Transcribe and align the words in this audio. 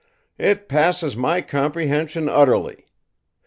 It 0.39 0.67
passes 0.67 1.15
my 1.15 1.41
comprehension, 1.41 2.27
utterly! 2.27 2.87